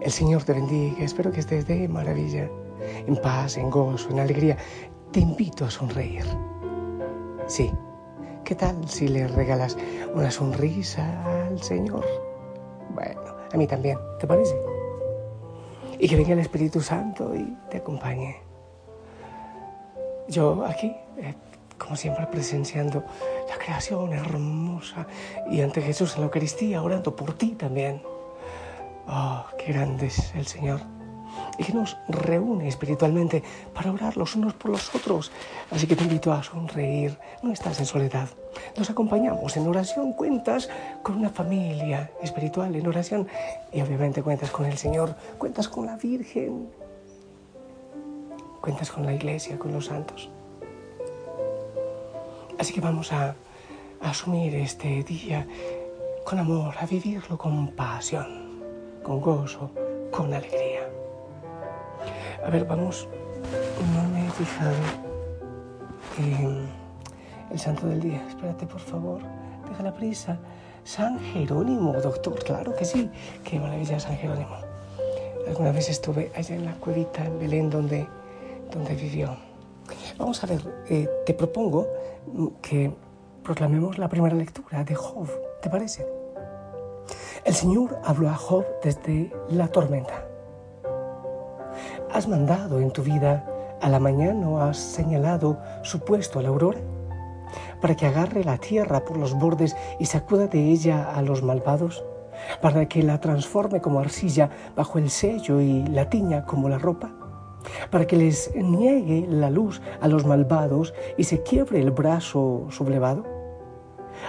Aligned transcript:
El 0.00 0.10
Señor 0.10 0.42
te 0.42 0.52
bendiga. 0.52 1.04
Espero 1.04 1.30
que 1.30 1.38
estés 1.38 1.66
de 1.68 1.86
maravilla, 1.86 2.50
en 3.06 3.16
paz, 3.16 3.56
en 3.56 3.70
gozo, 3.70 4.10
en 4.10 4.18
alegría. 4.18 4.56
Te 5.12 5.20
invito 5.20 5.64
a 5.64 5.70
sonreír. 5.70 6.24
Sí. 7.46 7.70
¿Qué 8.44 8.54
tal 8.56 8.88
si 8.88 9.06
le 9.06 9.28
regalas 9.28 9.76
una 10.14 10.30
sonrisa 10.30 11.46
al 11.46 11.62
Señor? 11.62 12.04
Bueno, 12.94 13.20
a 13.52 13.56
mí 13.56 13.66
también, 13.66 13.98
¿te 14.18 14.26
parece? 14.26 14.56
Y 15.98 16.08
que 16.08 16.16
venga 16.16 16.32
el 16.32 16.40
Espíritu 16.40 16.80
Santo 16.80 17.34
y 17.36 17.56
te 17.70 17.76
acompañe. 17.76 18.38
Yo 20.28 20.64
aquí, 20.64 20.96
eh, 21.18 21.34
como 21.76 21.94
siempre, 21.94 22.26
presenciando 22.26 23.04
la 23.48 23.56
creación 23.56 24.12
hermosa 24.12 25.06
y 25.50 25.60
ante 25.60 25.80
Jesús 25.80 26.14
en 26.14 26.20
la 26.22 26.26
Eucaristía, 26.26 26.82
orando 26.82 27.14
por 27.14 27.34
ti 27.34 27.50
también. 27.50 28.02
Oh, 29.10 29.42
qué 29.56 29.72
grande 29.72 30.06
es 30.06 30.34
el 30.34 30.46
Señor. 30.46 30.80
Y 31.56 31.64
que 31.64 31.72
nos 31.72 31.96
reúne 32.08 32.68
espiritualmente 32.68 33.42
para 33.74 33.90
orar 33.90 34.16
los 34.16 34.36
unos 34.36 34.52
por 34.54 34.70
los 34.70 34.94
otros. 34.94 35.32
Así 35.70 35.86
que 35.86 35.96
te 35.96 36.04
invito 36.04 36.32
a 36.32 36.42
sonreír. 36.42 37.18
No 37.42 37.52
estás 37.52 37.78
en 37.80 37.86
soledad. 37.86 38.28
Nos 38.76 38.90
acompañamos 38.90 39.56
en 39.56 39.66
oración. 39.66 40.12
Cuentas 40.12 40.68
con 41.02 41.16
una 41.16 41.30
familia 41.30 42.10
espiritual 42.22 42.74
en 42.74 42.86
oración. 42.86 43.26
Y 43.72 43.80
obviamente 43.80 44.22
cuentas 44.22 44.50
con 44.50 44.66
el 44.66 44.76
Señor. 44.76 45.16
Cuentas 45.38 45.68
con 45.68 45.86
la 45.86 45.96
Virgen. 45.96 46.68
Cuentas 48.60 48.90
con 48.90 49.06
la 49.06 49.14
iglesia, 49.14 49.58
con 49.58 49.72
los 49.72 49.86
santos. 49.86 50.28
Así 52.58 52.74
que 52.74 52.80
vamos 52.80 53.12
a, 53.12 53.36
a 54.00 54.10
asumir 54.10 54.54
este 54.56 55.02
día 55.04 55.46
con 56.24 56.38
amor, 56.38 56.74
a 56.78 56.84
vivirlo 56.84 57.38
con 57.38 57.68
pasión, 57.68 58.47
con 59.08 59.22
gozo, 59.22 59.70
con 60.10 60.34
alegría. 60.34 60.86
A 62.44 62.50
ver, 62.50 62.66
vamos, 62.66 63.08
no 63.94 64.02
me 64.10 64.26
he 64.26 64.30
fijado 64.30 64.74
en 66.18 66.68
el 67.50 67.58
santo 67.58 67.86
del 67.86 68.00
día. 68.00 68.22
Espérate, 68.28 68.66
por 68.66 68.80
favor, 68.80 69.22
deja 69.66 69.82
la 69.82 69.94
prisa. 69.94 70.38
San 70.84 71.18
Jerónimo, 71.18 71.94
doctor, 71.94 72.44
claro 72.44 72.76
que 72.76 72.84
sí. 72.84 73.10
Qué 73.44 73.58
maravilla 73.58 73.98
San 73.98 74.14
Jerónimo. 74.16 74.56
Alguna 75.46 75.72
vez 75.72 75.88
estuve 75.88 76.30
allá 76.36 76.54
en 76.54 76.66
la 76.66 76.74
cuevita 76.74 77.24
en 77.24 77.38
Belén 77.38 77.70
donde, 77.70 78.06
donde 78.70 78.94
vivió. 78.94 79.36
Vamos 80.18 80.44
a 80.44 80.46
ver, 80.46 80.60
eh, 80.90 81.08
te 81.24 81.32
propongo 81.32 81.86
que 82.60 82.92
proclamemos 83.42 83.96
la 83.96 84.10
primera 84.10 84.34
lectura 84.34 84.84
de 84.84 84.94
Job, 84.94 85.30
¿te 85.62 85.70
parece? 85.70 86.17
El 87.48 87.54
Señor 87.54 87.98
habló 88.04 88.28
a 88.28 88.34
Job 88.34 88.66
desde 88.84 89.32
la 89.48 89.68
tormenta. 89.68 90.22
¿Has 92.12 92.28
mandado 92.28 92.78
en 92.78 92.90
tu 92.90 93.02
vida 93.02 93.42
a 93.80 93.88
la 93.88 93.98
mañana 93.98 94.46
o 94.50 94.60
has 94.60 94.76
señalado 94.76 95.56
su 95.82 96.00
puesto 96.00 96.38
a 96.38 96.42
la 96.42 96.50
aurora? 96.50 96.80
Para 97.80 97.96
que 97.96 98.04
agarre 98.04 98.44
la 98.44 98.58
tierra 98.58 99.02
por 99.02 99.16
los 99.16 99.32
bordes 99.32 99.74
y 99.98 100.04
sacuda 100.04 100.46
de 100.46 100.62
ella 100.62 101.10
a 101.10 101.22
los 101.22 101.42
malvados, 101.42 102.04
para 102.60 102.86
que 102.86 103.02
la 103.02 103.18
transforme 103.18 103.80
como 103.80 104.00
arcilla 104.00 104.50
bajo 104.76 104.98
el 104.98 105.08
sello 105.08 105.62
y 105.62 105.86
la 105.86 106.10
tiña 106.10 106.44
como 106.44 106.68
la 106.68 106.76
ropa, 106.76 107.14
para 107.90 108.06
que 108.06 108.16
les 108.16 108.54
niegue 108.56 109.26
la 109.26 109.48
luz 109.48 109.80
a 110.02 110.08
los 110.08 110.26
malvados 110.26 110.92
y 111.16 111.24
se 111.24 111.42
quiebre 111.42 111.80
el 111.80 111.92
brazo 111.92 112.66
sublevado. 112.68 113.24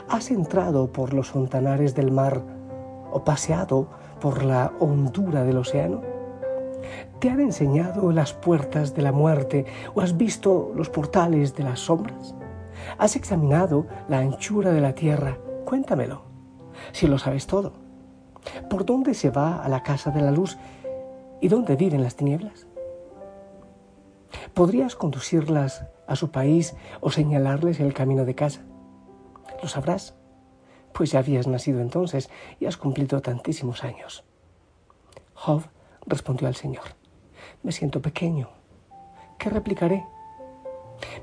¿Has 0.08 0.32
entrado 0.32 0.94
por 0.94 1.14
los 1.14 1.28
fontanares 1.28 1.94
del 1.96 2.12
mar 2.12 2.59
o 3.12 3.24
paseado 3.24 3.88
por 4.20 4.44
la 4.44 4.74
hondura 4.80 5.44
del 5.44 5.58
océano? 5.58 6.02
¿Te 7.20 7.30
han 7.30 7.42
enseñado 7.42 8.12
las 8.12 8.34
puertas 8.34 8.96
de 8.96 9.02
la 9.02 9.12
muerte 9.12 9.66
o 9.94 10.02
has 10.02 10.18
visto 10.18 10.72
los 10.76 10.90
portales 10.90 11.56
de 11.56 11.64
las 11.64 11.82
sombras? 11.82 12.36
¿Has 12.98 13.16
examinado 13.16 13.88
la 14.08 14.20
anchura 14.20 14.72
de 14.72 14.82
la 14.82 14.94
tierra? 14.94 15.38
Cuéntamelo, 15.66 16.24
si 16.92 17.08
lo 17.08 17.18
sabes 17.18 17.46
todo. 17.46 17.74
¿Por 18.70 18.86
dónde 18.86 19.14
se 19.14 19.30
va 19.30 19.62
a 19.64 19.70
la 19.70 19.84
casa 19.84 20.12
de 20.12 20.22
la 20.22 20.32
luz 20.32 20.58
y 21.42 21.50
dónde 21.50 21.76
viven 21.76 22.04
las 22.04 22.16
tinieblas? 22.16 22.68
¿Podrías 24.54 24.96
conducirlas 24.96 25.86
a 26.08 26.16
su 26.16 26.32
país 26.32 26.76
o 27.02 27.12
señalarles 27.12 27.80
el 27.80 27.94
camino 27.94 28.26
de 28.26 28.36
casa? 28.36 28.62
¿Lo 29.62 29.68
sabrás? 29.68 30.16
Pues 31.00 31.12
ya 31.12 31.20
habías 31.20 31.48
nacido 31.48 31.80
entonces 31.80 32.30
y 32.60 32.66
has 32.66 32.76
cumplido 32.76 33.22
tantísimos 33.22 33.86
años. 33.86 34.26
Job 35.34 35.64
respondió 36.06 36.46
al 36.50 36.56
Señor, 36.56 36.84
me 37.64 37.72
siento 37.72 38.02
pequeño. 38.02 38.50
¿Qué 39.38 39.50
replicaré? 39.50 40.06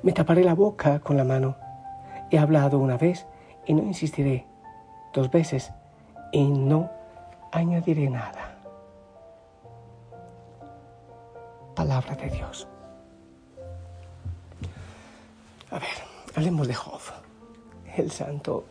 Me 0.03 0.13
taparé 0.13 0.45
la 0.45 0.55
boca 0.55 1.01
con 1.01 1.19
la 1.19 1.25
mano. 1.25 1.59
He 2.31 2.39
hablado 2.39 2.79
una 2.79 2.97
vez 2.97 3.27
y 3.67 3.75
no 3.75 3.83
insistiré. 3.83 4.47
Dos 5.13 5.31
veces 5.31 5.71
y 6.33 6.49
no 6.49 6.91
añadiré 7.53 8.09
nada. 8.09 8.57
Palabra 11.75 12.17
de 12.17 12.31
Dios. 12.31 12.67
A 15.71 15.79
ver, 15.79 15.99
hablemos 16.35 16.67
de 16.67 16.73
Job, 16.73 17.01
el 17.95 18.11
santo 18.11 18.65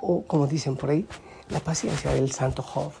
O 0.00 0.22
como 0.26 0.46
dicen 0.46 0.76
por 0.76 0.90
ahí, 0.90 1.06
la 1.48 1.60
paciencia 1.60 2.12
del 2.12 2.30
santo 2.32 2.62
Job, 2.62 2.92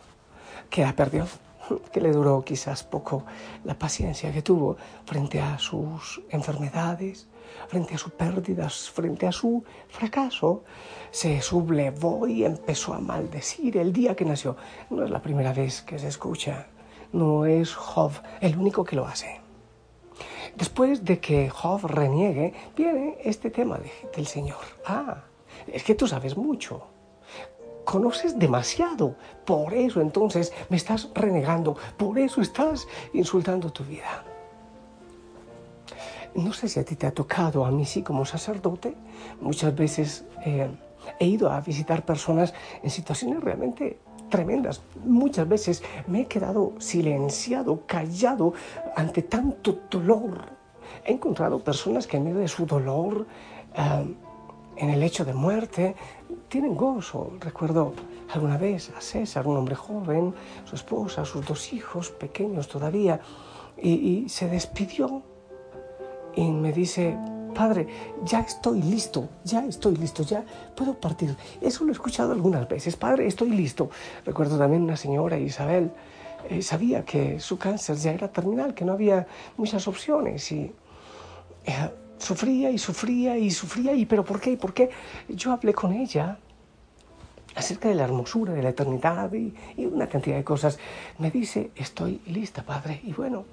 que 0.68 0.82
la 0.82 0.94
perdió, 0.94 1.26
que 1.92 2.00
le 2.00 2.12
duró 2.12 2.42
quizás 2.44 2.82
poco 2.82 3.24
la 3.64 3.78
paciencia 3.78 4.32
que 4.32 4.42
tuvo 4.42 4.76
frente 5.04 5.40
a 5.40 5.58
sus 5.58 6.22
enfermedades, 6.30 7.28
frente 7.68 7.94
a 7.94 7.98
sus 7.98 8.12
pérdidas, 8.12 8.90
frente 8.90 9.26
a 9.26 9.32
su 9.32 9.64
fracaso, 9.88 10.64
se 11.10 11.40
sublevó 11.42 12.26
y 12.26 12.44
empezó 12.44 12.94
a 12.94 13.00
maldecir 13.00 13.76
el 13.76 13.92
día 13.92 14.14
que 14.14 14.24
nació. 14.24 14.56
No 14.88 15.04
es 15.04 15.10
la 15.10 15.22
primera 15.22 15.52
vez 15.52 15.82
que 15.82 15.98
se 15.98 16.08
escucha, 16.08 16.68
no 17.12 17.46
es 17.46 17.74
Job 17.74 18.12
el 18.40 18.56
único 18.56 18.84
que 18.84 18.96
lo 18.96 19.06
hace. 19.06 19.40
Después 20.56 21.04
de 21.04 21.20
que 21.20 21.48
Job 21.48 21.86
reniegue, 21.86 22.52
viene 22.76 23.18
este 23.22 23.50
tema 23.50 23.78
del 24.14 24.26
Señor. 24.26 24.58
Ah, 24.84 25.24
es 25.66 25.82
que 25.84 25.94
tú 25.94 26.06
sabes 26.06 26.36
mucho. 26.36 26.82
Conoces 27.84 28.38
demasiado. 28.38 29.16
Por 29.44 29.74
eso 29.74 30.00
entonces 30.00 30.52
me 30.68 30.76
estás 30.76 31.08
renegando. 31.14 31.76
Por 31.96 32.18
eso 32.18 32.40
estás 32.40 32.86
insultando 33.12 33.72
tu 33.72 33.84
vida. 33.84 34.24
No 36.34 36.52
sé 36.52 36.68
si 36.68 36.78
a 36.78 36.84
ti 36.84 36.94
te 36.94 37.06
ha 37.06 37.10
tocado, 37.12 37.64
a 37.64 37.70
mí 37.70 37.84
sí 37.84 38.02
como 38.02 38.24
sacerdote. 38.24 38.94
Muchas 39.40 39.74
veces 39.74 40.24
eh, 40.44 40.70
he 41.18 41.26
ido 41.26 41.50
a 41.50 41.60
visitar 41.60 42.04
personas 42.04 42.54
en 42.82 42.90
situaciones 42.90 43.42
realmente 43.42 43.98
tremendas. 44.28 44.80
Muchas 45.04 45.48
veces 45.48 45.82
me 46.06 46.22
he 46.22 46.26
quedado 46.26 46.72
silenciado, 46.78 47.82
callado 47.86 48.54
ante 48.96 49.22
tanto 49.22 49.80
dolor. 49.90 50.44
He 51.04 51.12
encontrado 51.12 51.58
personas 51.58 52.06
que 52.06 52.16
en 52.16 52.24
medio 52.24 52.38
de 52.38 52.48
su 52.48 52.64
dolor, 52.64 53.26
eh, 53.74 54.14
en 54.80 54.88
el 54.90 55.02
hecho 55.02 55.24
de 55.24 55.34
muerte, 55.34 55.94
tienen 56.48 56.74
gozo. 56.74 57.32
Recuerdo 57.38 57.92
alguna 58.32 58.56
vez 58.56 58.90
a 58.96 59.00
César, 59.00 59.46
un 59.46 59.58
hombre 59.58 59.74
joven, 59.74 60.34
su 60.64 60.74
esposa, 60.74 61.24
sus 61.24 61.46
dos 61.46 61.72
hijos 61.72 62.10
pequeños 62.10 62.66
todavía, 62.66 63.20
y, 63.82 64.28
se 64.28 64.48
despidió 64.48 65.22
y 66.34 66.50
me 66.50 66.72
dice, 66.72 67.16
Padre, 67.54 67.86
ya 68.24 68.40
estoy 68.40 68.82
listo, 68.82 69.28
ya 69.44 69.64
estoy 69.64 69.96
listo, 69.96 70.22
ya 70.22 70.44
puedo 70.74 70.94
partir. 70.94 71.36
Eso 71.60 71.84
lo 71.84 71.90
he 71.90 71.92
escuchado 71.92 72.32
algunas 72.32 72.68
veces, 72.68 72.96
Padre, 72.96 73.26
estoy 73.26 73.50
listo. 73.50 73.90
Recuerdo 74.24 74.58
también 74.58 74.82
una 74.82 74.96
señora, 74.96 75.38
Isabel, 75.38 75.90
eh, 76.48 76.62
sabía 76.62 77.04
que 77.04 77.38
su 77.38 77.58
cáncer 77.58 77.96
ya 77.96 78.12
era 78.12 78.28
terminal, 78.28 78.74
que 78.74 78.84
no 78.84 78.92
había 78.92 79.26
muchas 79.56 79.86
opciones 79.88 80.50
y 80.52 80.72
eh, 81.66 81.90
sufría 82.20 82.70
y 82.70 82.78
sufría 82.78 83.36
y 83.36 83.50
sufría. 83.50 83.92
¿Y 83.94 84.06
pero 84.06 84.24
por 84.24 84.40
qué? 84.40 84.56
¿Por 84.56 84.72
qué? 84.72 84.90
Yo 85.28 85.52
hablé 85.52 85.74
con 85.74 85.92
ella 85.92 86.38
acerca 87.54 87.88
de 87.88 87.94
la 87.94 88.04
hermosura 88.04 88.52
de 88.52 88.62
la 88.62 88.70
eternidad 88.70 89.32
y, 89.32 89.52
y 89.76 89.86
una 89.86 90.08
cantidad 90.08 90.36
de 90.36 90.44
cosas. 90.44 90.78
Me 91.18 91.30
dice, 91.30 91.70
estoy 91.74 92.20
lista, 92.26 92.62
Padre. 92.62 93.00
Y 93.04 93.12
bueno, 93.12 93.44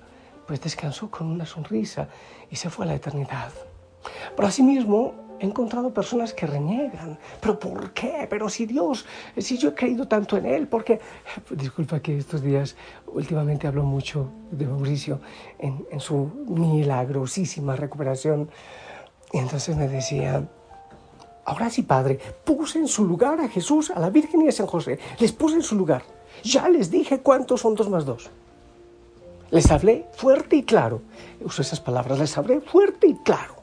pues 0.46 0.62
descansó 0.62 1.10
con 1.10 1.28
una 1.28 1.46
sonrisa 1.46 2.08
y 2.50 2.56
se 2.56 2.70
fue 2.70 2.86
a 2.86 2.90
la 2.90 2.96
eternidad. 2.96 3.52
Pero 4.36 4.48
asimismo, 4.48 5.27
he 5.40 5.46
encontrado 5.46 5.94
personas 5.94 6.34
que 6.34 6.48
reniegan. 6.48 7.18
¿Pero 7.42 7.60
por 7.60 7.92
qué? 7.92 8.28
Pero 8.30 8.50
si 8.50 8.66
Dios, 8.66 9.06
si 9.38 9.58
yo 9.58 9.70
he 9.70 9.76
creído 9.76 10.08
tanto 10.08 10.38
en 10.38 10.46
Él, 10.46 10.68
porque, 10.68 11.00
disculpa 11.52 12.00
que 12.00 12.18
estos 12.18 12.42
días 12.42 12.76
últimamente 13.08 13.68
hablo 13.68 13.84
mucho 13.84 14.30
de 14.52 14.66
Mauricio 14.66 15.20
en, 15.60 15.86
en 15.92 16.00
su 16.00 16.32
milagrosísima 16.48 17.76
recuperación. 17.76 18.50
Y 19.32 19.40
entonces 19.40 19.76
me 19.76 19.88
decía, 19.88 20.48
ahora 21.46 21.70
sí, 21.70 21.84
Padre, 21.84 22.20
puse 22.44 22.80
en 22.80 22.88
su 22.88 23.06
lugar 23.06 23.40
a 23.40 23.50
Jesús, 23.50 23.92
a 23.92 24.00
la 24.00 24.10
Virgen 24.10 24.42
y 24.42 24.48
a 24.48 24.52
San 24.52 24.68
José. 24.68 25.00
Les 25.20 25.32
puse 25.32 25.56
en 25.56 25.64
su 25.64 25.76
lugar. 25.76 26.04
Ya 26.44 26.70
les 26.70 26.92
dije 26.92 27.20
cuántos 27.20 27.62
son 27.62 27.76
dos 27.76 27.90
más 27.90 28.06
dos. 28.06 28.30
Les 29.50 29.72
hablé 29.72 30.06
fuerte 30.14 30.58
y 30.58 30.64
claro. 30.64 31.02
Uso 31.42 31.62
esas 31.62 31.80
palabras, 31.80 32.20
les 32.20 32.38
hablé 32.38 32.62
fuerte 32.62 33.08
y 33.08 33.16
claro. 33.16 33.57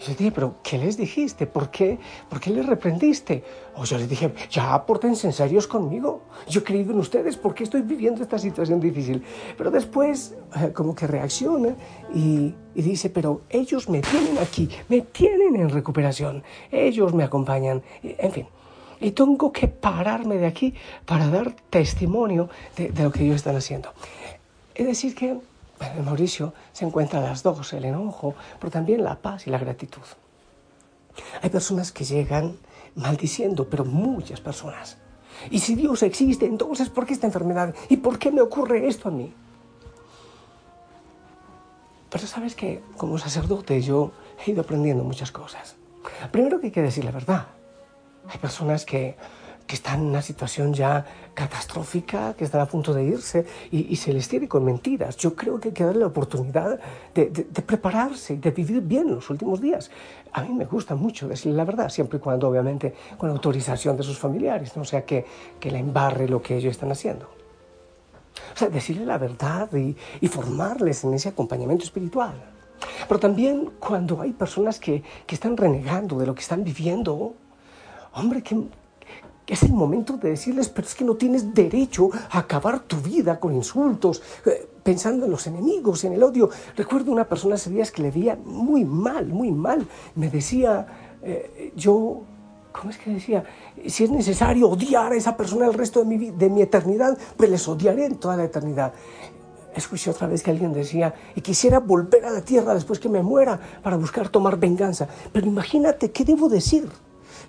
Y 0.00 0.04
yo 0.04 0.14
dije, 0.14 0.30
pero 0.30 0.56
¿qué 0.62 0.78
les 0.78 0.96
dijiste? 0.96 1.46
¿Por 1.46 1.70
qué? 1.70 1.98
¿Por 2.28 2.40
qué 2.40 2.50
les 2.50 2.64
reprendiste? 2.64 3.42
O 3.74 3.84
yo 3.84 3.98
les 3.98 4.08
dije, 4.08 4.32
ya 4.50 4.86
pórtense 4.86 5.26
en 5.26 5.32
serios 5.32 5.66
conmigo. 5.66 6.22
Yo 6.48 6.60
he 6.60 6.64
creído 6.64 6.92
en 6.92 7.00
ustedes, 7.00 7.36
¿por 7.36 7.54
qué 7.54 7.64
estoy 7.64 7.82
viviendo 7.82 8.22
esta 8.22 8.38
situación 8.38 8.78
difícil? 8.78 9.24
Pero 9.56 9.70
después, 9.70 10.36
eh, 10.56 10.72
como 10.72 10.94
que 10.94 11.06
reacciona 11.08 11.74
y, 12.14 12.54
y 12.74 12.82
dice, 12.82 13.10
pero 13.10 13.42
ellos 13.50 13.88
me 13.88 14.00
tienen 14.00 14.38
aquí, 14.38 14.68
me 14.88 15.00
tienen 15.00 15.56
en 15.56 15.68
recuperación, 15.68 16.44
ellos 16.70 17.12
me 17.12 17.24
acompañan, 17.24 17.82
en 18.02 18.32
fin. 18.32 18.46
Y 19.00 19.12
tengo 19.12 19.52
que 19.52 19.68
pararme 19.68 20.38
de 20.38 20.46
aquí 20.46 20.74
para 21.06 21.28
dar 21.28 21.54
testimonio 21.70 22.48
de, 22.76 22.90
de 22.90 23.02
lo 23.02 23.10
que 23.10 23.24
ellos 23.24 23.36
están 23.36 23.56
haciendo. 23.56 23.92
Es 24.74 24.86
decir, 24.86 25.14
que 25.14 25.38
en 25.80 26.04
Mauricio 26.04 26.54
se 26.72 26.84
encuentran 26.84 27.22
las 27.22 27.42
dos, 27.42 27.72
el 27.72 27.84
enojo, 27.84 28.34
pero 28.58 28.70
también 28.70 29.04
la 29.04 29.16
paz 29.16 29.46
y 29.46 29.50
la 29.50 29.58
gratitud. 29.58 30.02
Hay 31.42 31.50
personas 31.50 31.92
que 31.92 32.04
llegan 32.04 32.56
maldiciendo, 32.94 33.68
pero 33.68 33.84
muchas 33.84 34.40
personas. 34.40 34.98
Y 35.50 35.60
si 35.60 35.74
Dios 35.74 36.02
existe, 36.02 36.46
entonces 36.46 36.88
¿por 36.88 37.06
qué 37.06 37.12
esta 37.12 37.26
enfermedad? 37.26 37.74
¿Y 37.88 37.98
por 37.98 38.18
qué 38.18 38.30
me 38.30 38.40
ocurre 38.40 38.88
esto 38.88 39.08
a 39.08 39.12
mí? 39.12 39.32
Pero 42.10 42.26
sabes 42.26 42.54
que 42.54 42.82
como 42.96 43.18
sacerdote 43.18 43.80
yo 43.82 44.12
he 44.44 44.50
ido 44.50 44.62
aprendiendo 44.62 45.04
muchas 45.04 45.30
cosas. 45.30 45.76
Primero 46.32 46.58
que 46.58 46.66
hay 46.66 46.72
que 46.72 46.82
decir 46.82 47.04
la 47.04 47.10
verdad. 47.10 47.46
Hay 48.28 48.38
personas 48.38 48.84
que 48.84 49.16
que 49.68 49.74
están 49.74 50.00
en 50.00 50.06
una 50.06 50.22
situación 50.22 50.72
ya 50.72 51.04
catastrófica, 51.34 52.32
que 52.32 52.44
están 52.44 52.62
a 52.62 52.66
punto 52.66 52.94
de 52.94 53.04
irse 53.04 53.44
y, 53.70 53.94
se 53.96 54.14
les 54.14 54.26
tiene 54.26 54.48
con 54.48 54.64
mentiras. 54.64 55.14
Yo 55.18 55.36
creo 55.36 55.60
que 55.60 55.68
hay 55.68 55.74
que 55.74 55.84
darle 55.84 56.00
la 56.00 56.06
oportunidad 56.06 56.80
de, 57.14 57.26
prepararse 57.66 58.34
y 58.34 58.36
de 58.38 58.50
vivir 58.50 58.80
bien 58.80 59.14
los 59.14 59.28
últimos 59.28 59.60
días. 59.60 59.90
A 60.32 60.42
mí 60.42 60.54
me 60.54 60.64
gusta 60.64 60.94
mucho 60.94 61.28
decirle 61.28 61.58
la 61.58 61.66
verdad, 61.66 61.90
siempre 61.90 62.16
y 62.16 62.20
cuando 62.20 62.48
obviamente 62.48 62.94
con 63.18 63.28
autorización 63.28 63.94
de 63.98 64.02
sus 64.04 64.18
familiares, 64.18 64.74
no 64.74 64.86
sea 64.86 65.04
que, 65.04 65.26
que 65.60 65.70
le 65.70 65.78
embarre 65.78 66.26
lo 66.26 66.40
que 66.40 66.56
ellos 66.56 66.70
están 66.70 66.90
haciendo. 66.90 67.26
O 68.54 68.56
sea, 68.56 68.68
decirle 68.70 69.04
la 69.04 69.18
verdad 69.18 69.68
y, 69.74 69.94
y 70.22 70.28
formarles 70.28 71.04
en 71.04 71.12
ese 71.12 71.28
acompañamiento 71.28 71.84
espiritual. 71.84 72.34
Pero 73.06 73.20
también 73.20 73.70
cuando 73.78 74.22
hay 74.22 74.32
personas 74.32 74.80
que, 74.80 75.02
que 75.26 75.34
están 75.34 75.58
renegando 75.58 76.18
de 76.18 76.24
lo 76.24 76.34
que 76.34 76.40
están 76.40 76.64
viviendo, 76.64 77.34
hombre, 78.14 78.42
es 79.48 79.62
el 79.62 79.72
momento 79.72 80.16
de 80.16 80.30
decirles, 80.30 80.68
pero 80.68 80.86
es 80.86 80.94
que 80.94 81.04
no 81.04 81.16
tienes 81.16 81.54
derecho 81.54 82.10
a 82.30 82.40
acabar 82.40 82.80
tu 82.80 82.96
vida 82.98 83.40
con 83.40 83.54
insultos, 83.54 84.22
eh, 84.44 84.68
pensando 84.82 85.24
en 85.24 85.30
los 85.30 85.46
enemigos, 85.46 86.04
en 86.04 86.12
el 86.12 86.22
odio. 86.22 86.50
Recuerdo 86.76 87.10
una 87.10 87.24
persona 87.24 87.54
hace 87.54 87.70
días 87.70 87.90
que 87.90 88.02
le 88.02 88.10
veía 88.10 88.36
muy 88.36 88.84
mal, 88.84 89.26
muy 89.28 89.50
mal. 89.50 89.86
Me 90.14 90.28
decía, 90.28 90.86
eh, 91.22 91.72
yo, 91.74 92.22
¿cómo 92.72 92.90
es 92.90 92.98
que 92.98 93.10
decía? 93.10 93.44
Si 93.86 94.04
es 94.04 94.10
necesario 94.10 94.68
odiar 94.68 95.12
a 95.12 95.16
esa 95.16 95.36
persona 95.36 95.66
el 95.66 95.74
resto 95.74 96.00
de 96.00 96.06
mi, 96.06 96.30
de 96.30 96.50
mi 96.50 96.60
eternidad, 96.60 97.16
pues 97.36 97.50
les 97.50 97.66
odiaré 97.66 98.04
en 98.04 98.16
toda 98.16 98.36
la 98.36 98.44
eternidad. 98.44 98.92
Escuché 99.74 100.10
otra 100.10 100.26
vez 100.26 100.42
que 100.42 100.50
alguien 100.50 100.72
decía, 100.72 101.14
y 101.34 101.40
quisiera 101.40 101.78
volver 101.78 102.24
a 102.26 102.30
la 102.30 102.42
tierra 102.42 102.74
después 102.74 102.98
que 102.98 103.08
me 103.08 103.22
muera 103.22 103.58
para 103.82 103.96
buscar 103.96 104.28
tomar 104.28 104.58
venganza. 104.58 105.08
Pero 105.32 105.46
imagínate, 105.46 106.10
¿qué 106.10 106.24
debo 106.24 106.48
decir? 106.48 106.88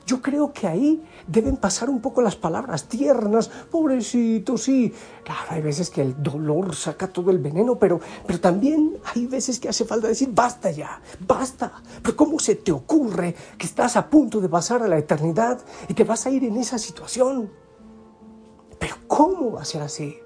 Yo 0.09 0.23
creo 0.23 0.51
que 0.51 0.65
ahí 0.65 1.06
deben 1.27 1.56
pasar 1.56 1.88
un 1.88 2.01
poco 2.01 2.23
las 2.23 2.35
palabras 2.35 2.85
tiernas, 2.85 3.47
pobrecito, 3.47 4.57
sí. 4.57 4.91
Claro, 5.23 5.45
hay 5.51 5.61
veces 5.61 5.91
que 5.91 6.01
el 6.01 6.23
dolor 6.23 6.73
saca 6.73 7.09
todo 7.09 7.29
el 7.29 7.38
veneno, 7.38 7.77
pero, 7.77 8.00
pero 8.25 8.39
también 8.39 8.97
hay 9.13 9.27
veces 9.27 9.59
que 9.59 9.69
hace 9.69 9.85
falta 9.85 10.07
decir, 10.07 10.29
basta 10.33 10.71
ya, 10.71 11.00
basta. 11.27 11.83
Pero 12.01 12.15
¿cómo 12.15 12.39
se 12.39 12.56
te 12.56 12.71
ocurre 12.71 13.35
que 13.56 13.67
estás 13.67 13.97
a 13.97 14.09
punto 14.09 14.41
de 14.41 14.50
pasar 14.50 14.81
a 14.81 14.88
la 14.88 14.97
eternidad 14.97 15.59
y 15.88 15.94
te 15.94 16.03
vas 16.03 16.25
a 16.25 16.31
ir 16.31 16.44
en 16.44 16.57
esa 16.57 16.79
situación? 16.79 17.51
Pero 18.79 18.95
¿cómo 19.06 19.51
va 19.51 19.61
a 19.61 19.65
ser 19.65 19.83
así? 19.83 20.17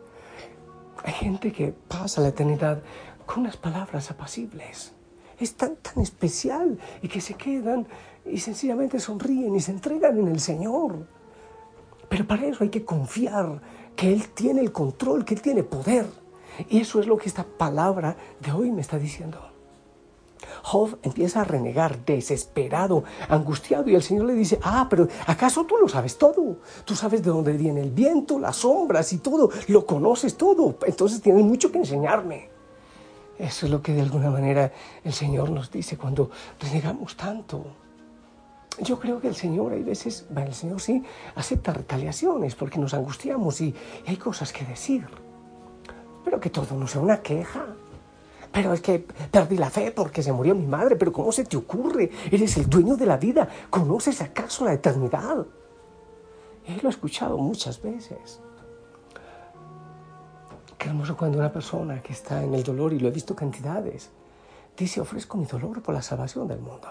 Hay 1.03 1.11
gente 1.11 1.51
que 1.51 1.73
pasa 1.73 2.21
la 2.21 2.29
eternidad 2.29 2.81
con 3.25 3.41
unas 3.41 3.57
palabras 3.57 4.09
apacibles. 4.11 4.93
Es 5.39 5.55
tan, 5.55 5.75
tan 5.77 6.01
especial 6.01 6.77
y 7.01 7.07
que 7.07 7.21
se 7.21 7.33
quedan 7.33 7.87
y 8.25 8.37
sencillamente 8.37 8.99
sonríen 8.99 9.55
y 9.55 9.59
se 9.59 9.71
entregan 9.71 10.17
en 10.17 10.27
el 10.27 10.39
Señor. 10.39 11.07
Pero 12.09 12.27
para 12.27 12.45
eso 12.45 12.63
hay 12.63 12.69
que 12.69 12.85
confiar 12.85 13.61
que 13.95 14.11
Él 14.13 14.29
tiene 14.29 14.61
el 14.61 14.71
control, 14.71 15.25
que 15.25 15.35
Él 15.35 15.41
tiene 15.41 15.63
poder. 15.63 16.05
Y 16.69 16.79
eso 16.79 16.99
es 16.99 17.07
lo 17.07 17.17
que 17.17 17.27
esta 17.27 17.43
palabra 17.43 18.15
de 18.39 18.51
hoy 18.51 18.71
me 18.71 18.81
está 18.81 18.99
diciendo. 18.99 19.39
Job 20.61 20.97
empieza 21.01 21.41
a 21.41 21.43
renegar, 21.43 22.05
desesperado, 22.05 23.03
angustiado, 23.29 23.89
y 23.89 23.95
el 23.95 24.03
Señor 24.03 24.25
le 24.25 24.33
dice, 24.33 24.59
ah, 24.61 24.87
pero 24.89 25.07
¿acaso 25.25 25.65
tú 25.65 25.77
lo 25.77 25.87
sabes 25.87 26.17
todo? 26.17 26.57
Tú 26.85 26.95
sabes 26.95 27.23
de 27.23 27.31
dónde 27.31 27.53
viene 27.53 27.81
el 27.81 27.91
viento, 27.91 28.39
las 28.39 28.57
sombras 28.57 29.11
y 29.13 29.17
todo, 29.17 29.49
lo 29.67 29.85
conoces 29.85 30.35
todo, 30.37 30.77
entonces 30.85 31.21
tienes 31.21 31.43
mucho 31.43 31.71
que 31.71 31.79
enseñarme. 31.79 32.52
Eso 33.37 33.65
es 33.65 33.71
lo 33.71 33.81
que 33.81 33.93
de 33.93 34.01
alguna 34.01 34.29
manera 34.29 34.71
el 35.03 35.13
Señor 35.13 35.49
nos 35.49 35.71
dice 35.71 35.97
cuando 35.97 36.29
renegamos 36.59 37.15
tanto. 37.17 37.65
Yo 38.79 38.99
creo 38.99 39.19
que 39.19 39.27
el 39.27 39.35
Señor, 39.35 39.73
hay 39.73 39.83
veces, 39.83 40.25
bueno, 40.29 40.49
el 40.49 40.55
Señor 40.55 40.81
sí 40.81 41.03
acepta 41.35 41.73
retaliaciones 41.73 42.55
porque 42.55 42.79
nos 42.79 42.93
angustiamos 42.93 43.61
y, 43.61 43.73
hay 44.05 44.17
cosas 44.17 44.51
que 44.51 44.65
decir. 44.65 45.05
Pero 46.23 46.39
que 46.39 46.49
todo 46.49 46.75
no 46.75 46.87
sea 46.87 47.01
una 47.01 47.21
queja. 47.21 47.65
Pero 48.51 48.73
es 48.73 48.81
que 48.81 48.99
perdí 49.31 49.57
la 49.57 49.69
fe 49.69 49.91
porque 49.91 50.21
se 50.21 50.31
murió 50.31 50.55
mi 50.55 50.65
madre. 50.65 50.95
Pero 50.95 51.11
¿cómo 51.11 51.31
se 51.31 51.43
te 51.43 51.57
ocurre? 51.57 52.11
Eres 52.31 52.57
el 52.57 52.69
dueño 52.69 52.95
de 52.95 53.05
la 53.05 53.17
vida. 53.17 53.47
¿Conoces 53.69 54.21
acaso 54.21 54.65
la 54.65 54.73
eternidad? 54.73 55.45
Él 56.65 56.79
lo 56.81 56.89
he 56.89 56.91
escuchado 56.91 57.37
muchas 57.37 57.81
veces. 57.81 58.39
Qué 60.83 60.89
hermoso 60.89 61.15
cuando 61.15 61.37
una 61.39 61.49
persona 61.49 62.01
que 62.01 62.11
está 62.11 62.43
en 62.43 62.53
el 62.53 62.61
dolor, 62.61 62.91
y 62.91 62.99
lo 62.99 63.07
he 63.07 63.11
visto 63.11 63.33
cantidades, 63.33 64.09
dice, 64.77 64.99
ofrezco 64.99 65.37
mi 65.37 65.45
dolor 65.45 65.81
por 65.81 65.95
la 65.95 66.01
salvación 66.01 66.45
del 66.45 66.59
mundo 66.59 66.89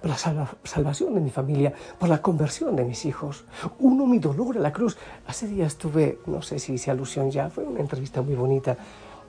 por 0.00 0.10
la 0.10 0.16
salvación 0.16 1.14
de 1.14 1.20
mi 1.20 1.30
familia, 1.30 1.72
por 1.98 2.08
la 2.08 2.22
conversión 2.22 2.76
de 2.76 2.84
mis 2.84 3.04
hijos. 3.06 3.44
Uno 3.80 4.06
mi 4.06 4.20
dolor 4.20 4.56
a 4.58 4.60
la 4.60 4.72
cruz. 4.72 4.96
Hace 5.26 5.48
días 5.48 5.74
tuve, 5.74 6.20
no 6.26 6.42
sé 6.42 6.60
si 6.60 6.74
hice 6.74 6.92
alusión 6.92 7.32
ya, 7.32 7.50
fue 7.50 7.64
una 7.64 7.80
entrevista 7.80 8.22
muy 8.22 8.36
bonita, 8.36 8.76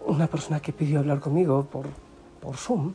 una 0.06 0.28
persona 0.28 0.60
que 0.60 0.72
pidió 0.72 1.00
hablar 1.00 1.20
conmigo 1.20 1.64
por, 1.64 1.88
por 2.40 2.58
Zoom 2.58 2.94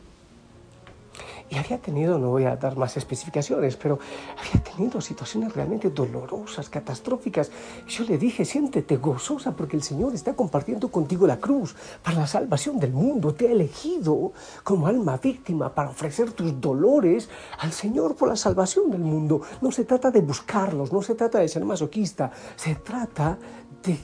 y 1.49 1.55
había 1.55 1.77
tenido, 1.77 2.19
no 2.19 2.29
voy 2.29 2.43
a 2.43 2.57
dar 2.57 2.77
más 2.77 2.97
especificaciones, 2.97 3.77
pero 3.77 3.99
había 4.37 4.63
tenido 4.63 4.99
situaciones 4.99 5.53
realmente 5.53 5.89
dolorosas, 5.89 6.69
catastróficas. 6.69 7.51
Yo 7.87 8.03
le 8.03 8.17
dije, 8.17 8.43
siéntete 8.43 8.97
gozosa 8.97 9.55
porque 9.55 9.77
el 9.77 9.83
Señor 9.83 10.13
está 10.13 10.35
compartiendo 10.35 10.89
contigo 10.89 11.25
la 11.25 11.37
cruz 11.37 11.75
para 12.03 12.19
la 12.19 12.27
salvación 12.27 12.79
del 12.79 12.91
mundo. 12.91 13.33
Te 13.33 13.47
ha 13.47 13.51
elegido 13.51 14.33
como 14.63 14.87
alma 14.87 15.17
víctima 15.17 15.73
para 15.73 15.89
ofrecer 15.89 16.31
tus 16.31 16.59
dolores 16.59 17.29
al 17.59 17.71
Señor 17.71 18.15
por 18.15 18.27
la 18.27 18.35
salvación 18.35 18.91
del 18.91 19.01
mundo. 19.01 19.41
No 19.61 19.71
se 19.71 19.85
trata 19.85 20.11
de 20.11 20.21
buscarlos, 20.21 20.91
no 20.91 21.01
se 21.01 21.15
trata 21.15 21.39
de 21.39 21.47
ser 21.47 21.63
masoquista, 21.63 22.31
se 22.57 22.75
trata 22.75 23.37
de 23.83 23.97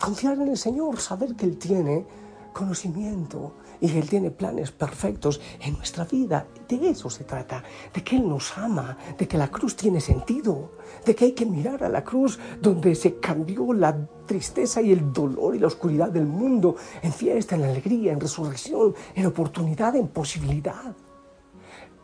confiar 0.00 0.34
en 0.38 0.48
el 0.48 0.58
Señor, 0.58 0.98
saber 0.98 1.36
que 1.36 1.46
Él 1.46 1.56
tiene 1.56 2.04
conocimiento 2.52 3.52
y 3.80 3.96
Él 3.96 4.08
tiene 4.08 4.30
planes 4.30 4.70
perfectos 4.70 5.40
en 5.60 5.74
nuestra 5.74 6.04
vida. 6.04 6.46
De 6.68 6.88
eso 6.88 7.10
se 7.10 7.24
trata, 7.24 7.62
de 7.92 8.02
que 8.02 8.16
Él 8.16 8.28
nos 8.28 8.56
ama, 8.56 8.96
de 9.18 9.28
que 9.28 9.38
la 9.38 9.48
cruz 9.48 9.76
tiene 9.76 10.00
sentido, 10.00 10.72
de 11.04 11.14
que 11.14 11.26
hay 11.26 11.32
que 11.32 11.46
mirar 11.46 11.84
a 11.84 11.88
la 11.88 12.04
cruz 12.04 12.38
donde 12.60 12.94
se 12.94 13.18
cambió 13.18 13.72
la 13.72 14.08
tristeza 14.26 14.80
y 14.80 14.92
el 14.92 15.12
dolor 15.12 15.54
y 15.54 15.58
la 15.58 15.66
oscuridad 15.66 16.10
del 16.10 16.26
mundo 16.26 16.76
en 17.02 17.12
fiesta, 17.12 17.56
en 17.56 17.64
alegría, 17.64 18.12
en 18.12 18.20
resurrección, 18.20 18.94
en 19.14 19.26
oportunidad, 19.26 19.94
en 19.96 20.08
posibilidad. 20.08 20.94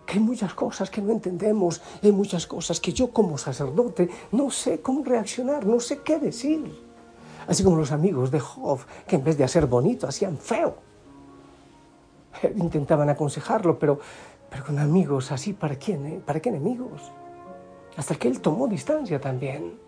Que 0.06 0.14
hay 0.14 0.20
muchas 0.20 0.54
cosas 0.54 0.90
que 0.90 1.00
no 1.00 1.12
entendemos, 1.12 1.80
hay 2.02 2.12
muchas 2.12 2.46
cosas 2.46 2.80
que 2.80 2.92
yo 2.92 3.12
como 3.12 3.38
sacerdote 3.38 4.10
no 4.32 4.50
sé 4.50 4.80
cómo 4.80 5.04
reaccionar, 5.04 5.64
no 5.66 5.78
sé 5.80 6.00
qué 6.00 6.18
decir. 6.18 6.90
Así 7.46 7.64
como 7.64 7.76
los 7.76 7.92
amigos 7.92 8.30
de 8.30 8.40
Job, 8.40 8.80
que 9.06 9.16
en 9.16 9.24
vez 9.24 9.38
de 9.38 9.44
hacer 9.44 9.66
bonito, 9.66 10.06
hacían 10.06 10.36
feo. 10.36 10.89
Intentaban 12.56 13.08
aconsejarlo, 13.08 13.78
pero, 13.78 13.98
pero 14.48 14.64
con 14.64 14.78
amigos 14.78 15.32
así, 15.32 15.52
¿para 15.52 15.76
quién? 15.76 16.06
Eh? 16.06 16.20
¿Para 16.24 16.40
qué 16.40 16.48
enemigos? 16.48 17.12
Hasta 17.96 18.14
que 18.14 18.28
él 18.28 18.40
tomó 18.40 18.68
distancia 18.68 19.20
también. 19.20 19.78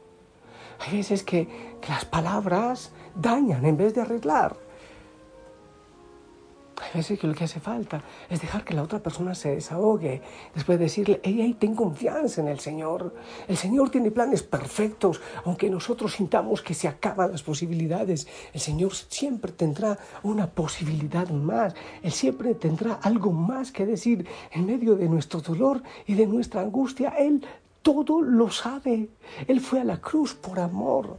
Hay 0.80 0.96
veces 0.96 1.22
que, 1.22 1.46
que 1.80 1.88
las 1.88 2.04
palabras 2.04 2.92
dañan 3.14 3.64
en 3.64 3.76
vez 3.76 3.94
de 3.94 4.00
arreglar. 4.00 4.56
A 6.82 6.96
veces 6.96 7.18
que 7.18 7.28
lo 7.28 7.34
que 7.34 7.44
hace 7.44 7.60
falta 7.60 8.02
es 8.28 8.40
dejar 8.40 8.64
que 8.64 8.74
la 8.74 8.82
otra 8.82 8.98
persona 8.98 9.34
se 9.34 9.54
desahogue. 9.54 10.20
Después 10.54 10.78
de 10.78 10.84
decirle, 10.86 11.20
hey, 11.22 11.38
hey, 11.40 11.56
ten 11.58 11.74
confianza 11.74 12.40
en 12.40 12.48
el 12.48 12.58
Señor. 12.58 13.14
El 13.46 13.56
Señor 13.56 13.90
tiene 13.90 14.10
planes 14.10 14.42
perfectos, 14.42 15.20
aunque 15.44 15.70
nosotros 15.70 16.14
sintamos 16.14 16.60
que 16.60 16.74
se 16.74 16.88
acaban 16.88 17.30
las 17.30 17.42
posibilidades. 17.42 18.26
El 18.52 18.60
Señor 18.60 18.94
siempre 18.94 19.52
tendrá 19.52 19.96
una 20.24 20.48
posibilidad 20.48 21.28
más. 21.30 21.74
Él 22.02 22.12
siempre 22.12 22.54
tendrá 22.54 22.94
algo 22.94 23.30
más 23.30 23.70
que 23.70 23.86
decir 23.86 24.26
en 24.50 24.66
medio 24.66 24.96
de 24.96 25.08
nuestro 25.08 25.40
dolor 25.40 25.82
y 26.06 26.14
de 26.14 26.26
nuestra 26.26 26.62
angustia. 26.62 27.10
Él 27.10 27.46
todo 27.82 28.20
lo 28.20 28.50
sabe. 28.50 29.08
Él 29.46 29.60
fue 29.60 29.80
a 29.80 29.84
la 29.84 29.98
cruz 29.98 30.34
por 30.34 30.58
amor. 30.58 31.16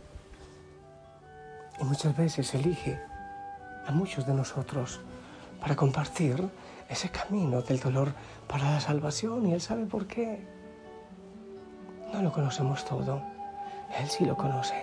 Y 1.80 1.86
muchas 1.86 2.16
veces 2.18 2.54
elige 2.54 3.00
a 3.88 3.92
muchos 3.92 4.28
de 4.28 4.34
nosotros 4.34 5.00
para 5.64 5.78
compartir 5.78 6.36
ese 6.90 7.10
camino 7.10 7.62
del 7.62 7.80
dolor 7.80 8.14
para 8.50 8.70
la 8.70 8.82
salvación 8.82 9.48
y 9.48 9.54
Él 9.54 9.62
sabe 9.62 9.86
por 9.86 10.08
qué. 10.08 10.46
No 12.14 12.22
lo 12.22 12.34
conocemos 12.34 12.84
todo, 12.84 13.22
Él 13.98 14.10
sí 14.10 14.26
lo 14.26 14.36
conoce. 14.36 14.76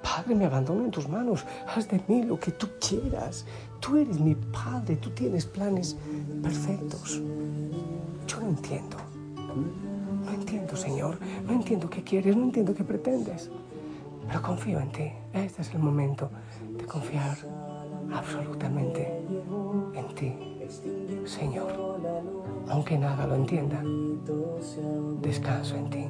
Padre, 0.00 0.36
me 0.36 0.46
abandono 0.46 0.84
en 0.84 0.92
tus 0.92 1.08
manos, 1.08 1.44
haz 1.66 1.88
de 1.88 2.00
mí 2.06 2.22
lo 2.22 2.38
que 2.38 2.52
tú 2.52 2.68
quieras. 2.80 3.44
Tú 3.80 3.96
eres 3.96 4.20
mi 4.20 4.36
Padre, 4.36 4.94
tú 4.94 5.10
tienes 5.10 5.44
planes 5.44 5.96
perfectos. 6.40 7.20
Yo 8.28 8.40
no 8.40 8.48
entiendo. 8.50 8.96
No 10.24 10.32
entiendo, 10.32 10.76
Señor. 10.76 11.18
No 11.44 11.52
entiendo 11.52 11.90
qué 11.90 12.04
quieres, 12.04 12.36
no 12.36 12.44
entiendo 12.44 12.74
qué 12.74 12.84
pretendes. 12.84 13.50
Pero 14.28 14.40
confío 14.40 14.78
en 14.78 14.92
ti. 14.92 15.12
Este 15.32 15.62
es 15.62 15.74
el 15.74 15.80
momento 15.80 16.30
de 16.78 16.84
confiar 16.84 17.36
absolutamente 18.12 19.24
en 19.94 20.14
ti, 20.14 20.34
Señor. 21.24 21.72
Aunque 22.68 22.98
nada 22.98 23.26
lo 23.26 23.34
entienda, 23.34 23.82
descanso 25.20 25.76
en 25.76 25.90
ti. 25.90 26.06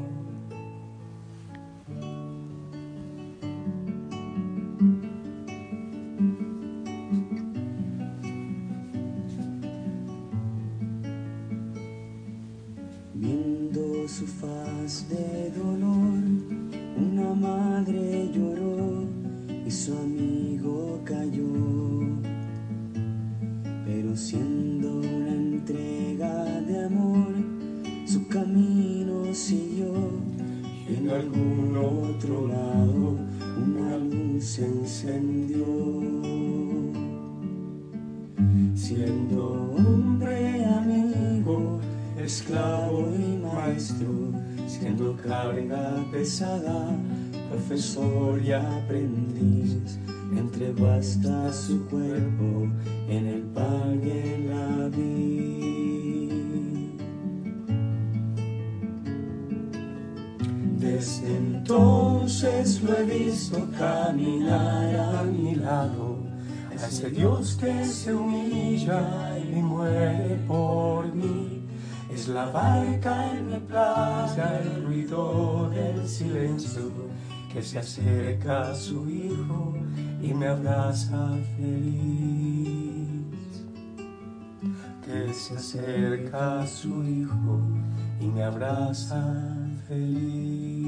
Se 34.40 34.64
encendió. 34.64 35.66
Siendo 38.74 39.74
hombre, 39.76 40.64
amigo, 40.64 41.80
esclavo 42.18 43.08
y 43.16 43.36
maestro, 43.36 44.08
siendo 44.66 45.16
carga 45.16 46.04
pesada, 46.10 46.96
profesor 47.50 48.40
y 48.42 48.52
aprendiz 48.52 49.98
entregó 50.36 50.86
hasta 50.88 51.52
su 51.52 51.84
cuerpo 51.86 52.68
en 53.08 53.26
el 53.26 53.42
pan 53.42 54.00
y 54.04 54.46
la 54.48 54.88
vid. 54.88 56.30
Desde 60.78 61.36
entonces 61.36 61.99
lo 62.42 62.96
he 62.96 63.04
visto 63.04 63.68
caminar 63.76 64.96
a 64.96 65.22
mi 65.24 65.54
lado, 65.56 66.16
a 66.70 66.74
ese 66.74 67.10
Dios 67.10 67.58
que 67.60 67.84
se 67.84 68.14
humilla 68.14 69.38
y 69.38 69.60
muere 69.60 70.36
por 70.48 71.14
mí. 71.14 71.66
Es 72.10 72.28
la 72.28 72.46
barca 72.46 73.36
en 73.36 73.50
mi 73.50 73.58
plaza, 73.58 74.58
el 74.60 74.84
ruido 74.86 75.68
del 75.68 76.08
silencio 76.08 76.90
que 77.52 77.62
se 77.62 77.78
acerca 77.78 78.70
a 78.70 78.74
su 78.74 79.06
hijo 79.10 79.74
y 80.22 80.32
me 80.32 80.46
abraza 80.46 81.36
feliz. 81.58 83.26
Que 85.04 85.34
se 85.34 85.56
acerca 85.56 86.62
a 86.62 86.66
su 86.66 87.04
hijo 87.04 87.60
y 88.18 88.26
me 88.28 88.44
abraza 88.44 89.58
feliz. 89.86 90.79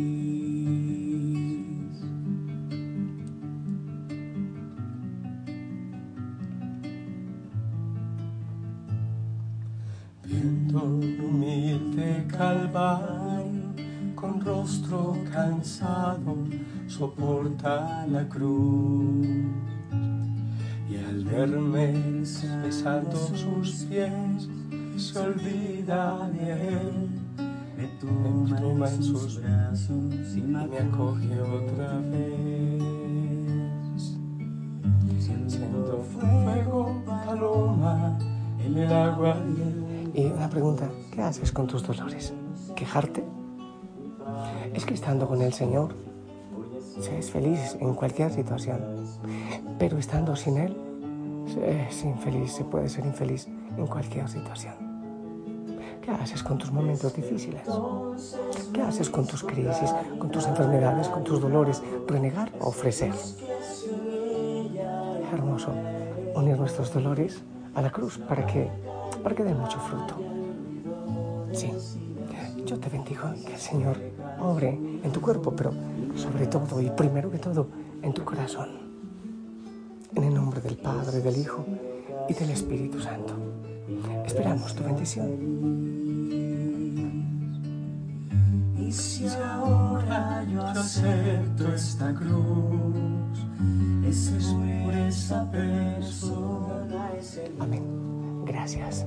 Viendo 10.43 10.83
un 10.83 11.21
humilde 11.21 12.27
calvario 12.27 13.63
con 14.17 14.41
rostro 14.41 15.17
cansado 15.31 16.37
soporta 16.89 18.05
la 18.09 18.29
cruz. 18.29 19.25
Y 20.91 20.97
al 20.97 21.25
verme 21.27 21.93
besando 22.65 23.17
sus 23.37 23.85
pies, 23.85 24.49
se 24.97 25.19
olvida 25.21 26.29
de 26.31 26.71
él. 26.71 27.09
Me 27.77 27.87
toma, 28.01 28.91
en 28.91 29.01
sus 29.01 29.41
brazos 29.41 30.37
y 30.37 30.41
me 30.41 30.59
acoge 30.59 31.41
otra 31.41 31.99
vez. 32.11 32.83
Siento 35.21 36.05
fuego, 36.13 37.01
paloma, 37.07 38.19
y 40.15 40.25
una 40.27 40.49
pregunta, 40.51 40.91
¿qué 41.13 41.23
haces 41.23 41.53
con 41.53 41.67
tus 41.67 41.87
dolores? 41.87 42.33
¿Quejarte? 42.77 43.25
Es 44.75 44.85
que 44.85 44.95
estando 44.95 45.27
con 45.27 45.43
el 45.43 45.53
Señor, 45.53 45.95
se 47.01 47.19
es 47.19 47.31
feliz 47.31 47.77
en 47.81 47.95
cualquier 47.95 48.33
situación, 48.33 48.81
pero 49.79 49.99
estando 49.99 50.37
sin 50.37 50.59
Él, 50.59 50.77
se 51.47 51.89
es 51.89 52.05
infeliz, 52.05 52.53
se 52.53 52.65
puede 52.65 52.89
ser 52.89 53.05
infeliz 53.05 53.49
en 53.77 53.87
cualquier 53.87 54.29
situación. 54.29 54.75
¿Qué 56.01 56.11
haces 56.11 56.43
con 56.43 56.59
tus 56.59 56.73
momentos 56.73 57.15
difíciles? 57.15 57.63
¿Qué 58.73 58.83
haces 58.83 59.09
con 59.09 59.27
tus 59.27 59.43
crisis, 59.43 59.95
con 60.19 60.31
tus 60.31 60.47
enfermedades, 60.47 61.09
con 61.09 61.25
tus 61.25 61.41
dolores? 61.41 61.83
¿Renegar 62.09 62.51
o 62.61 62.69
ofrecer? 62.69 63.13
hermoso 65.33 65.73
unir 66.35 66.59
nuestros 66.59 66.93
dolores 66.93 67.43
a 67.75 67.83
la 67.83 67.91
cruz 67.91 68.19
para 68.19 68.47
que, 68.47 68.69
para 69.23 69.35
que 69.35 69.45
den 69.45 69.59
mucho 69.59 69.79
fruto. 69.79 70.17
Sí, 71.53 71.71
yo 72.67 72.79
te 72.79 72.89
bendigo 72.89 73.23
que 73.47 73.55
el 73.55 73.61
Señor 73.61 73.97
obre 74.41 74.71
en 74.71 75.13
tu 75.13 75.21
cuerpo, 75.21 75.55
pero 75.55 75.73
sobre 76.17 76.47
todo 76.47 76.81
y 76.81 76.91
primero 76.91 77.31
que 77.31 77.39
todo 77.39 77.69
en 78.03 78.13
tu 78.13 78.25
corazón. 78.25 78.71
En 80.15 80.25
el 80.25 80.35
nombre 80.35 80.61
del 80.61 80.77
Padre, 80.77 81.21
del 81.21 81.37
Hijo 81.37 81.65
y 82.29 82.35
del 82.35 82.51
Espíritu 82.51 83.01
Santo. 83.01 83.35
Esperamos 84.27 84.75
tu 84.75 84.85
bendición. 84.85 85.31
Y 88.79 88.93
si 88.93 89.27
ahora 89.27 90.45
yo 90.45 90.63
acepto 90.63 91.75
esta 91.75 92.15
cruz, 92.15 93.47
es 94.07 94.55
por 94.85 94.95
esa 94.95 95.51
persona. 95.51 96.72
Amén. 97.59 98.45
Gracias. 98.45 99.07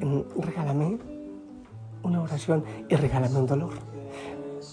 Mm, 0.00 0.20
regálame 0.40 0.98
una 2.02 2.22
oración 2.22 2.64
y 2.88 2.94
regálame 2.96 3.38
un 3.38 3.46
dolor. 3.46 3.72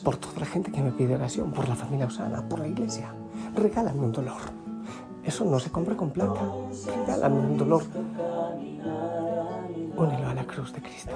Por 0.03 0.17
toda 0.17 0.39
la 0.39 0.45
gente 0.45 0.71
que 0.71 0.81
me 0.81 0.91
pide 0.91 1.15
oración, 1.15 1.51
por 1.51 1.67
la 1.67 1.75
familia 1.75 2.05
Osana, 2.05 2.47
por 2.47 2.59
la 2.59 2.67
iglesia. 2.67 3.13
Regálame 3.55 3.99
un 3.99 4.11
dolor. 4.11 4.41
Eso 5.23 5.45
no 5.45 5.59
se 5.59 5.71
compra 5.71 5.95
con 5.95 6.11
plata. 6.11 6.41
Regálame 7.07 7.39
un 7.39 7.57
dolor. 7.57 7.83
Únelo 9.97 10.29
a 10.29 10.33
la 10.33 10.45
cruz 10.45 10.71
de 10.71 10.81
Cristo. 10.81 11.15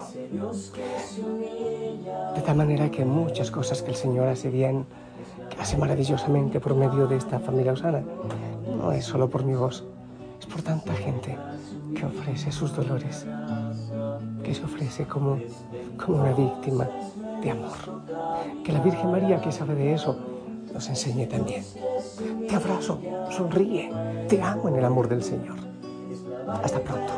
De 2.36 2.41
tal 2.41 2.57
manera 2.57 2.91
que 2.91 3.05
muchas 3.05 3.50
cosas 3.50 3.81
que 3.81 3.91
el 3.91 3.95
Señor 3.95 4.27
hace 4.27 4.50
bien, 4.50 4.86
que 5.50 5.62
hace 5.62 5.77
maravillosamente 5.77 6.60
por 6.60 6.75
medio 6.75 7.07
de 7.07 7.17
esta 7.17 7.39
familia 7.39 7.74
Osana, 7.74 8.03
no 8.77 8.91
es 8.91 9.05
solo 9.05 9.29
por 9.29 9.45
mi 9.45 9.55
voz, 9.55 9.86
por 10.45 10.62
tanta 10.62 10.93
gente 10.93 11.38
que 11.95 12.05
ofrece 12.05 12.51
sus 12.51 12.75
dolores, 12.75 13.25
que 14.43 14.53
se 14.53 14.63
ofrece 14.63 15.05
como, 15.05 15.39
como 16.03 16.21
una 16.21 16.33
víctima 16.33 16.88
de 17.41 17.51
amor. 17.51 18.03
Que 18.63 18.71
la 18.71 18.79
Virgen 18.81 19.12
María, 19.12 19.41
que 19.41 19.51
sabe 19.51 19.75
de 19.75 19.93
eso, 19.93 20.17
nos 20.73 20.88
enseñe 20.89 21.27
también. 21.27 21.63
Te 22.47 22.55
abrazo, 22.55 23.00
sonríe, 23.29 23.91
te 24.27 24.41
amo 24.41 24.69
en 24.69 24.75
el 24.75 24.85
amor 24.85 25.07
del 25.07 25.23
Señor. 25.23 25.57
Hasta 26.63 26.79
pronto. 26.79 27.13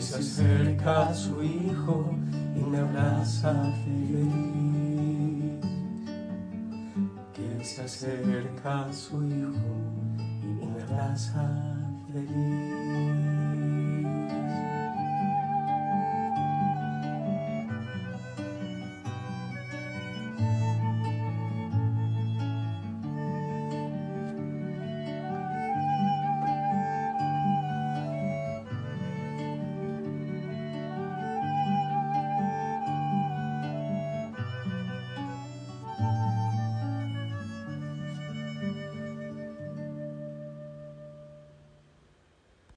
se 0.00 0.16
acerca 0.16 1.08
a 1.08 1.14
su 1.14 1.42
hijo 1.42 2.10
y 2.56 2.60
me 2.60 2.78
abraza 2.78 3.52
feliz. 3.84 4.67
Se 7.68 7.82
acerca 7.82 8.86
a 8.86 8.92
su 8.94 9.22
hijo 9.26 9.52
y 10.62 10.66
me 10.66 10.82
abraza 10.82 11.76
feliz. 12.10 12.57